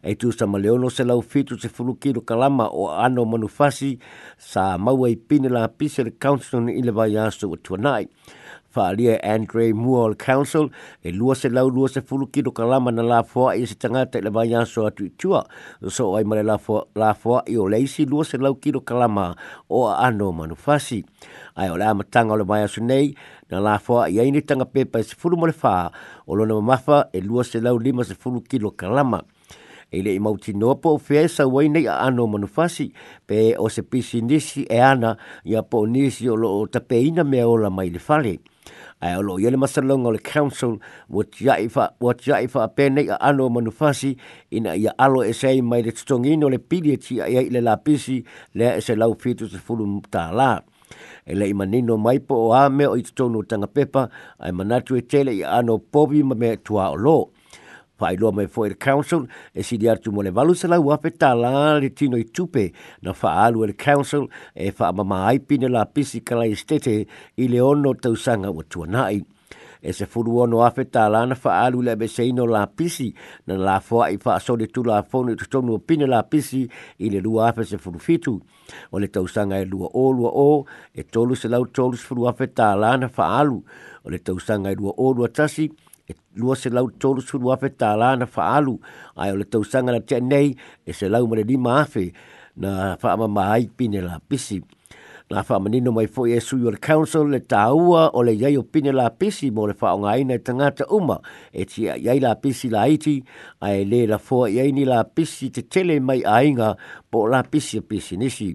E 0.03 0.15
tu 0.15 0.31
sa 0.31 0.47
maleono 0.47 0.87
se 0.89 1.03
lau 1.03 1.19
fitu 1.21 1.59
se 1.59 1.67
fulukiru 1.67 2.23
kalama 2.23 2.69
o 2.71 2.87
ano 2.87 3.25
manufasi 3.25 3.99
sa 4.37 4.77
maua 4.77 5.09
i 5.11 5.15
pine 5.17 5.49
la 5.49 5.67
pisi 5.67 6.03
le 6.07 6.13
council 6.15 6.63
ni 6.63 6.79
ile 6.79 6.91
vai 6.91 7.17
aso 7.25 7.51
o 7.51 7.57
tuanai. 7.59 8.07
faalia 8.73 9.19
e 9.21 9.21
Andre 9.29 9.69
Mual 9.71 9.85
Moore 9.85 10.15
Council 10.17 10.69
e 11.05 11.11
lua 11.13 11.35
se 11.37 11.47
lau 11.49 11.69
lua 11.69 11.87
se 11.89 12.01
fulu 12.01 12.27
kilo 12.27 12.51
kalama 12.51 12.91
na 12.91 13.03
la 13.05 13.21
fua 13.23 13.53
i 13.55 13.65
se 13.69 13.75
tangata 13.77 14.17
i 14.17 14.23
le 14.25 14.29
vai 14.33 14.49
so 14.65 14.87
atu 14.89 15.05
i 15.05 15.09
tua 15.13 15.45
so 15.89 16.15
ai 16.17 16.23
male 16.25 16.41
la 16.41 16.57
fua, 16.57 16.81
la 16.95 17.13
fua 17.13 17.43
i 17.47 17.57
o 17.57 17.67
leisi 17.69 18.05
lua 18.09 18.25
lau 18.41 18.55
kilo 18.55 18.81
kalama 18.81 19.35
o 19.69 19.85
a 19.87 19.95
ano 20.09 20.31
manufasi 20.33 21.03
ai 21.55 21.69
o 21.69 21.77
le 21.77 21.85
amatanga 21.85 22.33
o 22.33 22.37
le 22.41 22.43
vai 22.43 22.65
so 22.67 22.81
nei 22.81 23.13
na 23.51 23.59
la 23.61 23.77
fua 23.77 24.07
i 24.09 24.17
aini 24.19 24.41
tanga 24.41 24.65
pepa 24.65 24.99
i 24.99 25.03
se 25.03 25.13
fulu 25.15 25.37
mo 25.37 25.45
le 25.45 25.53
o 26.25 26.33
lona 26.35 26.55
mamafa 26.57 27.09
e 27.13 27.21
lua 27.21 27.45
lau 27.61 27.77
lima 27.77 28.03
se 28.03 28.15
fulu 28.17 28.41
kilo 28.41 28.71
kalama 28.71 29.21
e 29.91 30.01
le 30.01 30.17
mau 30.19 30.33
tino 30.37 30.73
po 30.81 30.97
fe 30.97 31.27
sa 31.29 31.45
wai 31.45 31.69
nei 31.69 31.85
a 31.85 31.99
ano 32.09 32.25
manufasi 32.25 32.89
pe 33.29 33.53
o 33.55 33.69
se 33.69 33.83
pisi 33.85 34.21
nisi 34.25 34.63
e 34.65 34.81
ana 34.81 35.15
ia 35.45 35.61
po 35.61 35.85
nisi 35.85 36.25
o 36.29 36.33
lo 36.35 36.49
o 36.57 36.65
tapeina 36.67 37.21
mea 37.23 37.45
ola 37.47 37.69
mai 37.69 37.89
le 37.93 37.99
fale. 38.01 38.39
ai 39.03 39.19
lo 39.27 39.35
yele 39.43 39.57
masalong 39.59 40.05
ol 40.09 40.19
council 40.23 40.73
wat 41.11 41.31
yaifa 41.47 41.83
wat 41.99 42.19
yaifa 42.27 42.67
pene 42.75 43.03
ya 43.09 43.15
ano 43.19 43.49
manufasi 43.51 44.15
ina 44.51 44.75
ya 44.79 44.91
alo 44.97 45.23
esai 45.27 45.59
mai 45.61 45.81
de 45.83 45.91
tsongi 45.91 46.37
no 46.39 46.47
le 46.47 46.57
pili 46.59 46.91
e 46.95 46.97
ti 46.97 47.17
ya 47.19 47.25
ile 47.27 47.59
la 47.61 47.75
pisi 47.75 48.23
le 48.57 48.65
e 48.79 48.81
se 48.81 48.95
lau 48.95 49.11
fitu 49.21 49.47
se 49.51 49.57
fulu 49.59 49.99
ta 50.13 50.31
la 50.31 50.51
ele 51.31 51.45
imanino 51.53 51.97
mai 52.05 52.19
po 52.27 52.35
ame 52.63 52.85
o 52.87 52.95
itsono 53.01 53.39
tanga 53.49 53.67
pepa 53.75 54.01
ai 54.43 54.51
manatu 54.57 54.91
e 54.95 55.01
tele 55.11 55.31
ya 55.43 55.47
ano 55.59 55.73
povi 55.93 56.19
ma 56.27 56.35
me 56.41 56.49
tua 56.65 56.85
lo 57.03 57.19
fai 58.03 58.17
loa 58.17 58.31
mai 58.33 58.47
foi 58.47 58.69
council 58.75 59.27
e 59.55 59.63
si 59.63 59.77
di 59.77 59.87
artu 59.87 60.11
mole 60.11 60.29
valu 60.29 60.51
sala 60.53 60.77
u 60.77 60.91
afeta 60.91 61.33
la 61.33 61.79
le 61.79 61.89
tino 61.93 62.17
i 62.17 62.25
tupe 62.35 62.65
na 63.05 63.11
fa 63.19 63.29
alu 63.45 63.57
e 63.63 63.67
le 63.69 63.73
council 63.85 64.23
e 64.53 64.65
fa 64.77 64.91
mama 64.97 65.19
ai 65.29 65.39
pine 65.47 65.67
la 65.75 65.83
pisi 65.95 66.19
kala 66.27 66.43
estete 66.53 66.95
i 67.37 67.45
le 67.47 67.59
ono 67.61 67.93
tau 68.03 68.13
sanga 68.25 68.49
o 68.51 68.61
tu 68.71 68.83
nai 68.95 69.21
e 69.81 69.89
se 69.95 70.05
furu 70.11 70.33
ono 70.43 70.57
afeta 70.67 71.07
la 71.07 71.21
na 71.29 71.35
fa 71.43 71.61
alu 71.63 71.79
le 71.87 71.93
ino 72.31 72.43
la 72.55 72.63
pisi 72.77 73.07
na 73.47 73.55
la 73.67 73.75
foa 73.87 74.05
i 74.11 74.17
fa 74.23 74.33
so 74.45 74.53
de 74.59 74.67
tu 74.73 74.81
la 74.89 74.99
fonu 75.09 75.31
tu 75.39 75.45
tonu 75.53 75.73
pine 75.87 76.05
la 76.13 76.21
pisi 76.31 76.61
i 76.99 77.05
le 77.13 77.19
lua 77.25 77.47
afe 77.51 77.63
se 77.63 77.77
furu 77.77 77.99
fitu 78.07 78.33
o 78.93 78.97
le 78.99 79.07
tau 79.07 79.25
e 79.61 79.65
lua 79.71 79.87
o 79.93 80.11
lua 80.11 80.31
o 80.49 80.65
e 80.91 81.01
tolu 81.13 81.33
se 81.41 81.47
lau 81.47 81.63
tolu 81.75 81.95
se 81.95 82.03
furu 82.07 82.27
afeta 82.27 82.75
la 82.75 82.91
na 82.97 83.07
fa 83.07 83.25
alu 83.39 83.59
o 84.03 84.09
le 84.11 84.19
tau 84.19 84.35
e 84.71 84.75
lua 84.79 84.91
o 85.05 85.13
lua 85.13 85.29
tasi 85.29 85.71
lua 86.35 86.55
se 86.55 86.69
lau 86.69 86.89
tolu 86.99 87.21
sulu 87.21 87.51
afe 87.53 87.69
tā 87.77 87.93
lana 87.97 88.25
wha 88.25 88.45
alu. 88.57 88.77
Ai 89.15 89.31
o 89.31 89.35
le 89.37 89.45
tau 89.45 89.63
na 89.83 89.99
tia 89.99 90.19
nei 90.21 90.55
e 90.85 90.93
se 90.93 91.09
lau 91.09 91.27
mare 91.27 91.43
lima 91.43 91.79
afe 91.83 92.11
na 92.55 92.95
wha 93.01 93.11
ama 93.13 93.27
maai 93.27 93.67
pine 93.77 94.01
la 94.01 94.19
pisi. 94.19 94.61
Nā 95.31 95.43
wha 95.49 95.55
ama 95.55 95.69
nino 95.69 95.91
mai 95.91 96.05
fōi 96.05 96.35
e 96.35 96.39
sui 96.39 96.65
o 96.65 96.69
le 96.69 96.77
council 96.77 97.29
le 97.31 97.39
tā 97.39 97.71
ua 97.73 98.09
o 98.13 98.21
le 98.21 98.31
iai 98.33 98.57
o 98.57 98.63
pine 98.63 98.91
la 98.93 99.09
pisi 99.09 99.51
mo 99.51 99.65
le 99.65 99.73
wha 99.81 99.95
ai 100.11 100.23
nei 100.23 100.37
e 100.37 100.39
tangata 100.41 100.85
uma 100.89 101.17
e 101.51 101.65
ti 101.65 101.83
iai 101.87 102.19
la 102.19 102.35
pisi 102.35 102.69
la 102.69 102.85
iti 102.85 103.23
ai 103.61 103.83
le 103.85 104.05
la 104.07 104.17
fo 104.17 104.45
iai 104.47 104.71
ni 104.71 104.83
la 104.85 105.03
pisi 105.05 105.49
te 105.49 105.61
tele 105.67 105.99
mai 105.99 106.21
ainga 106.23 106.75
po 107.09 107.25
la 107.27 107.41
pisi 107.43 107.77
a 107.79 107.81
pisi 107.81 108.17
Nisi 108.17 108.53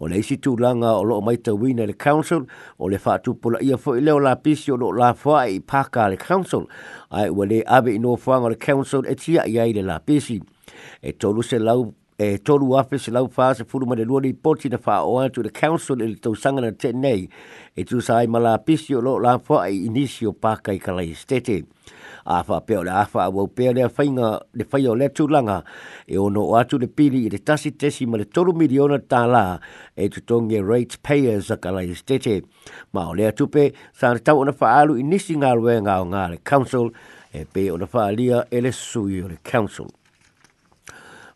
o 0.00 0.08
le 0.08 0.18
isi 0.18 0.36
tūlanga 0.42 0.92
o 0.98 1.02
loo 1.06 1.20
maita 1.22 1.54
wina 1.54 1.86
le 1.86 1.94
council 1.94 2.44
o 2.78 2.88
le 2.90 2.98
whātu 2.98 3.34
pola 3.40 3.60
ia 3.62 3.76
fo 3.78 3.94
leo 3.94 4.18
la 4.18 4.34
pisi 4.36 4.72
o 4.72 4.76
loo 4.76 4.92
la 4.96 5.12
whā 5.14 5.44
i 5.52 5.60
pāka 5.60 6.08
le 6.12 6.16
council 6.18 6.66
ai 7.10 7.28
ua 7.30 7.46
le 7.46 7.62
awe 7.66 7.90
i 7.94 7.98
no 7.98 8.16
whanga 8.24 8.50
le 8.50 8.56
council 8.58 9.06
e 9.06 9.14
tia 9.14 9.46
i 9.48 9.58
ai 9.62 9.74
la 9.82 9.98
pisi 10.00 10.40
e 11.02 11.12
tolu 11.12 11.42
se 11.42 11.58
lau 11.58 11.92
e 12.18 12.36
tolu 12.46 12.74
afe 12.78 12.98
se 12.98 13.10
lau 13.14 13.26
whā 13.28 13.52
se 13.58 13.64
furuma 13.64 13.96
le 13.98 14.04
luoni 14.06 14.34
poti 14.34 14.68
na 14.68 14.78
whā 14.78 15.00
o 15.06 15.18
atu 15.22 15.42
le 15.42 15.50
council 15.50 16.02
i 16.02 16.06
e 16.08 16.08
le 16.14 16.18
tau 16.22 16.34
sanga 16.34 16.62
na 16.62 16.70
tenei 16.72 17.28
e 17.76 17.84
tu 17.84 18.00
sa 18.00 18.18
ai 18.22 18.26
ma 18.26 18.38
la 18.42 18.56
pisi 18.58 18.94
o 18.94 19.00
loo 19.02 19.18
la 19.18 19.36
whā 19.38 19.66
i 19.70 19.84
inisi 19.86 20.26
o 20.26 20.32
i 20.34 20.78
kalai 20.78 21.14
stete 21.14 21.62
afa 22.24 22.54
fa 22.54 22.60
pe 22.64 22.76
ola 22.76 23.04
fa 23.04 23.28
wo 23.28 23.46
pe 23.46 23.72
le 23.72 23.88
fainga 23.88 24.40
le 24.54 24.64
fai 24.64 24.82
le 24.82 25.08
tu 25.10 25.26
langa 25.28 25.62
e 26.08 26.16
ono 26.16 26.40
o 26.40 26.54
atu 26.56 26.78
le 26.80 26.86
pili 26.88 27.26
i 27.26 27.28
le 27.30 27.38
tasi 27.42 27.76
tesi 27.76 28.06
ma 28.06 28.16
le 28.16 28.24
toru 28.24 28.52
miliona 28.54 28.98
tala 28.98 29.60
e 29.94 30.08
tu 30.08 30.20
tonge 30.24 30.60
rate 30.62 30.96
payers 31.02 31.50
a 31.50 31.56
kala 31.58 31.82
estete 31.84 32.42
ma 32.92 33.08
o 33.08 33.12
le 33.14 33.26
atu 33.28 33.46
pe 33.48 33.72
sa 33.92 34.12
re 34.12 34.20
ona 34.32 34.52
fa 34.52 34.72
alu 34.80 34.96
inisi 34.96 35.36
ngā 35.36 35.52
ruenga 35.54 36.00
o 36.00 36.04
ngā 36.06 36.30
le 36.30 36.38
council 36.42 36.90
e 37.32 37.44
pe 37.44 37.70
ona 37.70 37.86
fa 37.86 38.06
alia 38.08 38.46
e 38.50 38.60
le 38.60 38.72
sui 38.72 39.20
o 39.22 39.28
le 39.28 39.36
council 39.44 39.86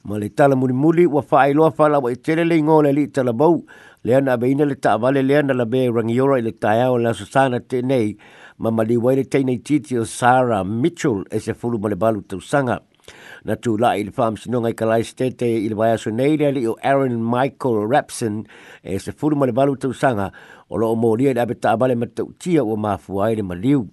ma 0.04 0.16
le 0.16 0.30
tala 0.32 0.56
muri 0.56 0.72
muri 0.72 1.04
wa 1.06 1.20
fa 1.20 1.44
ai 1.44 1.52
loa 1.52 1.70
fala 1.70 1.98
wa 2.00 2.10
i 2.10 2.16
tere 2.16 2.44
le 2.48 2.56
ingo 2.56 2.80
le 2.82 2.92
lita 2.92 3.22
la 3.22 3.32
bau 3.32 3.60
le 4.04 4.14
ana 4.16 4.32
abeina 4.40 4.64
le 4.64 4.74
ta 4.78 4.92
avale 4.96 5.20
le 5.22 5.36
ana 5.36 5.52
la 5.52 5.66
be 5.66 5.88
rangiora 5.92 6.38
i 6.38 6.42
le 6.42 6.52
taia 6.56 6.88
o 6.90 6.96
la 6.96 7.12
susana 7.12 7.60
te 7.60 7.82
nei 7.82 8.16
ma 8.58 8.70
mali 8.74 8.96
waile 8.98 9.22
teina 9.24 9.54
titi 9.56 9.94
o 9.98 10.02
Sarah 10.04 10.64
Mitchell 10.66 11.22
e 11.30 11.38
se 11.38 11.54
fulu 11.54 11.78
male 11.82 11.94
balu 11.94 12.22
tau 12.26 12.40
sanga. 12.42 12.80
Na 13.46 13.54
tū 13.54 13.78
la 13.80 13.94
i 13.96 14.02
le 14.04 14.12
whaam 14.16 14.34
sinonga 14.36 14.72
i 14.98 15.02
stete 15.06 15.46
i 15.46 15.68
le 15.70 15.74
wai 15.78 15.92
aso 15.94 16.10
neirele 16.10 16.66
o 16.68 16.74
Aaron 16.82 17.14
Michael 17.34 17.86
Rapson 17.88 18.44
e 18.82 18.98
se 18.98 19.12
fulu 19.14 19.36
male 19.38 19.52
balu 19.54 19.76
tau 19.78 19.92
sanga 19.94 20.32
o 20.68 20.74
loo 20.76 20.96
mō 20.98 21.16
ria 21.18 21.32
le 21.34 21.40
abeta 21.40 21.70
abale 21.78 21.94
ma 21.94 22.06
tau 22.06 22.34
tia 22.38 22.64
o 22.64 22.76
ma 22.76 22.98
fuai 22.98 23.36
le 23.38 23.42
maliu. 23.46 23.86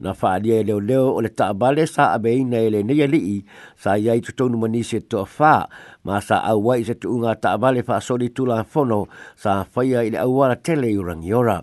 Na 0.00 0.12
wha 0.12 0.36
lia 0.38 0.62
leo 0.62 0.80
leo 0.80 1.08
o 1.16 1.20
le 1.22 1.30
ta 1.34 1.48
abale 1.54 1.86
sa 1.88 2.12
abe 2.12 2.28
i 2.32 2.44
nei 2.44 2.68
le 2.70 2.82
neia 2.82 3.06
lii 3.08 3.40
sa 3.78 3.96
ia 3.96 4.12
i 4.14 4.20
tutonu 4.20 4.58
manise 4.60 5.00
to 5.08 5.24
a 5.24 5.58
ma 6.04 6.20
sa 6.20 6.42
au 6.44 6.58
wai 6.66 6.84
se 6.84 6.92
tuunga 6.94 7.34
ta 7.40 7.56
abale 7.56 7.82
soli 8.02 8.28
tula 8.30 8.64
fono 8.64 9.06
sa 9.36 9.64
whaia 9.74 10.02
i 10.02 10.10
awara 10.16 10.56
tele 10.60 10.92
i 10.92 10.96
rangiora 11.00 11.62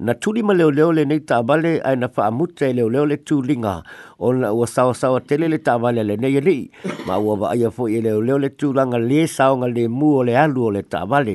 na 0.00 0.14
tuli 0.16 0.42
ma 0.42 0.54
leo 0.56 0.70
leo 0.72 0.90
le 0.96 1.04
nei 1.04 1.20
ta 1.28 1.36
bale 1.48 1.72
ai 1.88 1.92
na 2.00 2.08
fa 2.14 2.22
amute 2.32 2.72
leo 2.76 2.88
leo 2.94 3.04
le 3.10 3.16
tu 3.26 3.36
linga 3.48 3.74
o 4.18 4.32
na 4.32 4.48
ua 4.58 4.66
sawa 4.74 4.94
sawa 4.96 5.18
tele 5.28 5.44
le 5.52 5.58
ta 5.66 5.74
bale 5.82 6.00
le 6.08 6.14
nei 6.22 6.40
li 6.46 6.56
ma 7.06 7.14
ua 7.24 7.34
wa 7.40 7.48
aia 7.52 7.68
fo 7.76 7.84
i 7.86 8.00
leo 8.06 8.20
leo 8.26 8.38
le 8.44 8.48
tu 8.58 8.72
langa 8.78 8.96
le 9.10 9.20
sao 9.36 9.52
nga 9.60 9.68
le 9.76 9.84
mu 9.98 10.08
o 10.20 10.22
le 10.28 10.34
alu 10.44 10.60
o 10.64 10.70
le 10.76 10.82
ta 10.92 11.00
bale 11.10 11.34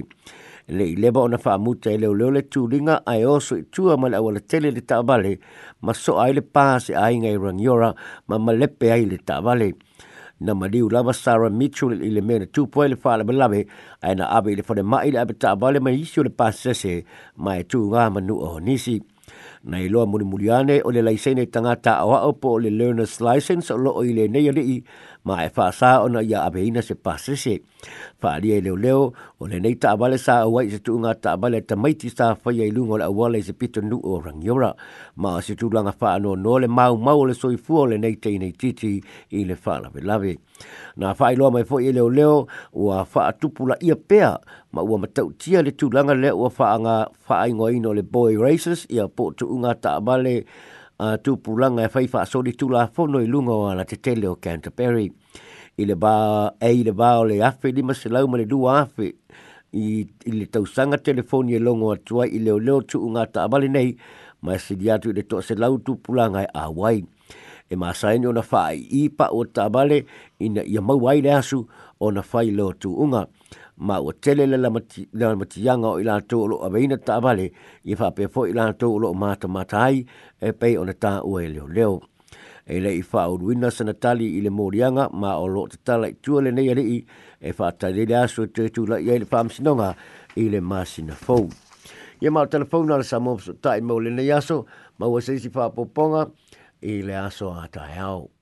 le 0.76 0.84
i 0.96 0.98
leba 1.02 1.22
o 1.22 1.28
na 1.32 1.38
fa 1.44 1.52
amute 1.62 1.92
leo 2.02 2.14
leo 2.20 2.30
le 2.36 2.42
tu 2.52 2.62
linga 2.74 2.96
ai 3.12 3.22
oso 3.36 3.54
i 3.62 3.64
tua 3.74 3.94
ma 4.02 4.10
le 4.10 4.18
awa 4.18 4.32
le 4.40 4.42
tele 4.50 4.70
le 4.76 4.82
ta 4.90 4.98
bale 5.10 5.34
ma 5.86 5.94
so 6.04 6.14
ai 6.24 6.34
le 6.38 6.42
pase 6.58 6.90
ai 7.06 7.14
ngai 7.22 7.38
rangiora 7.44 7.94
ma 8.28 8.36
ma 8.46 8.52
lepe 8.62 8.90
ai 8.96 9.06
le 9.12 9.18
ta 9.30 9.38
bale 9.48 9.70
na 10.42 10.52
maliu 10.56 10.90
lava 10.92 11.14
Sarah 11.16 11.52
Mitchell 11.52 12.04
i 12.04 12.10
le 12.12 12.20
mea 12.22 12.44
na 12.44 12.48
tūpua 12.50 12.88
i 12.90 12.92
le 12.92 12.98
whāle 13.00 13.24
malawe 13.28 13.60
ai 14.04 14.14
na 14.20 14.28
awe 14.36 14.48
i 14.54 14.58
le 14.60 14.66
whane 14.68 14.84
mai 14.84 15.10
le 15.16 15.22
abita 15.22 15.52
avale 15.56 15.80
mai 15.80 15.96
isi 16.04 16.20
o 16.20 16.26
le 16.28 16.32
pasese 16.32 17.06
mai 17.40 17.64
tū 17.64 17.86
ngā 17.92 18.10
manu 18.16 18.36
o 18.50 18.60
nisi. 18.60 19.00
Na 19.66 19.80
i 19.82 19.88
loa 19.90 20.06
muri 20.06 20.26
muriane 20.28 20.82
o 20.86 20.92
le 20.94 21.02
laisene 21.06 21.48
tangata 21.50 22.02
o 22.06 22.34
po 22.34 22.52
o 22.58 22.60
le 22.62 22.70
learner's 22.70 23.20
license 23.24 23.72
o 23.74 23.80
loo 23.80 24.04
i 24.06 24.12
le 24.18 24.28
neia 24.28 24.52
lii 24.54 24.80
ma 25.26 25.42
e 25.42 25.50
fa 25.50 25.74
sa 25.74 26.06
ona 26.06 26.22
ya 26.22 26.46
abeina 26.46 26.86
se 26.86 26.94
pasese 26.94 27.66
fa 28.22 28.38
ali 28.38 28.54
e 28.54 28.62
leo 28.62 28.78
leo 28.78 29.02
o 29.42 29.50
le 29.50 29.58
nei 29.60 29.74
ta 29.74 29.98
vale 29.98 30.22
sa 30.22 30.46
o 30.46 30.54
wai 30.54 30.70
se 30.70 30.78
tu 30.86 31.02
nga 31.02 31.18
ta 31.18 31.34
vale 31.34 31.66
ta 31.66 31.74
mai 31.74 31.98
ti 31.98 32.14
sa 32.14 32.38
fa 32.38 32.54
ye 32.54 32.70
lungo 32.70 32.94
la 33.02 33.10
wale 33.10 33.42
se 33.42 33.58
pito 33.58 33.82
nu 33.82 33.98
o 34.06 34.22
rang 34.22 34.46
yora 34.46 34.70
ma 35.18 35.42
se 35.42 35.58
tu 35.58 35.66
langa 35.74 35.90
fa 35.92 36.22
no 36.22 36.38
no 36.38 36.62
le 36.62 36.70
mau 36.70 36.94
mau 37.02 37.26
le 37.26 37.34
soi 37.34 37.58
fu 37.58 37.90
le 37.90 37.98
nei 37.98 38.22
i 38.22 38.38
nei 38.38 38.54
titi 38.54 39.02
i 39.34 39.42
le 39.50 39.58
fa 39.58 39.82
la 39.82 39.90
velave 39.90 40.38
na 41.02 41.18
fa 41.18 41.34
i 41.34 41.36
lo 41.36 41.50
mai 41.50 41.66
fo 41.66 41.82
ye 41.82 41.90
leo 41.90 42.06
leo 42.10 42.46
o 42.78 42.94
fa 43.04 43.34
tu 43.34 43.50
pula 43.50 43.74
ia 43.82 43.98
pea 43.98 44.38
ma 44.78 44.86
ua 44.86 45.02
matau 45.02 45.34
tia 45.42 45.66
le 45.66 45.74
tu 45.74 45.90
langa 45.90 46.14
le 46.14 46.30
o 46.38 46.54
fa 46.54 46.78
anga 46.78 47.10
fa 47.26 47.42
ai 47.50 47.52
ngoi 47.58 47.82
no 47.82 47.98
le 47.98 48.06
boy 48.06 48.38
races 48.38 48.86
ia 48.94 49.10
po 49.10 49.34
tu 49.34 49.50
nga 49.58 49.74
ta 49.74 49.98
vale 49.98 50.46
a 51.00 51.04
uh, 51.04 51.16
tupulanga 51.18 51.84
e 51.84 51.88
whaifa 51.94 52.22
a 52.22 52.26
sori 52.26 52.54
tula 52.58 52.84
a 52.88 52.88
whono 52.88 53.20
i 53.20 53.28
lunga 53.28 53.52
ana 53.72 53.86
te 53.86 53.96
tele 53.96 54.26
o 54.28 54.36
Canterbury. 54.36 55.12
I 55.78 55.84
le 55.86 55.96
ba, 55.96 56.54
e 56.62 56.70
i 56.72 56.84
le 56.84 56.94
ba 56.94 57.20
o 57.20 57.26
le 57.26 57.42
afe 57.44 57.72
lima 57.76 57.94
se 57.94 58.10
lau 58.10 58.28
ma 58.28 58.38
le 58.38 58.46
dua 58.46 58.80
afe 58.88 59.12
i, 59.74 60.08
i 60.26 60.32
le 60.32 60.46
tausanga 60.48 60.98
telefoni 61.04 61.54
e 61.56 61.60
longo 61.60 61.92
atua 61.92 62.28
i 62.28 62.40
le 62.40 62.52
o 62.52 62.60
leo 62.60 62.82
tu 62.82 63.00
unga 63.04 63.26
ta 63.28 63.44
abale 63.44 63.68
nei 63.68 63.98
ma 64.42 64.54
e 64.56 64.60
sidi 64.60 64.88
atu 64.90 65.10
i 65.12 65.14
le 65.14 65.24
toa 65.28 65.42
se 65.44 65.56
lau 65.56 65.78
tupulanga 65.80 66.44
e 66.44 66.48
a 66.54 66.70
wai 66.72 67.04
e 67.70 67.76
masaini 67.76 68.28
ona 68.28 68.42
fai 68.42 68.78
ipa 68.80 69.30
o 69.32 69.46
tabale 69.46 70.06
ina 70.40 70.64
ia 70.64 70.82
mau 70.82 71.08
ai 71.10 71.22
le 71.22 71.32
asu 71.34 71.66
ona 72.02 72.22
fai 72.22 72.52
leo 72.52 72.74
tu 72.74 72.94
unga 72.94 73.26
ma 73.78 73.98
o 74.00 74.12
tele 74.12 74.46
le 74.46 74.58
la 74.58 74.70
mati 74.70 75.08
le 75.14 75.34
mati 75.36 75.66
yanga 75.66 75.88
o 75.88 76.00
ilato 76.00 76.48
lo 76.48 76.62
abeina 76.64 76.98
bale 77.22 77.50
i 77.86 77.96
fa 77.96 78.12
pe 78.12 78.28
fo 78.28 78.46
ilato 78.48 78.98
lo 79.00 79.14
mata 79.14 79.80
ai 79.82 80.06
e 80.42 80.52
pe 80.54 80.78
ona 80.78 80.94
ta 80.94 81.22
o 81.24 81.42
e 81.42 81.48
leo 81.50 81.68
leo 81.68 82.02
e 82.68 82.80
le 82.80 82.94
i 82.98 83.02
fa 83.02 83.30
o 83.30 83.38
ruina 83.38 83.72
sana 83.72 83.94
tali 83.94 84.38
i 84.38 84.42
le 84.42 84.50
morianga 84.50 85.10
ma 85.14 85.38
o 85.42 85.48
lo 85.48 85.66
te 85.68 85.78
tala 85.84 86.08
tu 86.22 86.40
le 86.42 86.52
nei 86.52 86.70
ali 86.70 87.04
e 87.42 87.52
fa 87.54 87.70
e 87.74 87.78
ta 87.80 87.88
le 87.90 88.06
asu 88.16 88.48
te 88.52 88.70
tu 88.70 88.86
la 88.86 88.98
i 89.00 89.18
le 89.18 89.26
fam 89.26 89.50
sinonga 89.50 89.90
i 90.36 90.50
le 90.50 90.60
masina 90.62 91.14
fo 91.16 91.50
ia 92.22 92.30
ma 92.32 92.46
telefona 92.46 92.98
le 92.98 93.04
samo 93.04 93.38
tai 93.64 93.82
mo 93.82 93.98
le 94.00 94.10
nei 94.12 94.30
aso 94.32 94.66
ma 95.00 95.06
o 95.08 95.20
se 95.20 95.38
si 95.40 95.50
fa 95.50 95.70
poponga 95.70 96.30
i 96.86 97.02
le 97.02 97.16
aso 97.26 97.52
a 97.54 97.66
tae 97.68 97.98
au. 98.08 98.35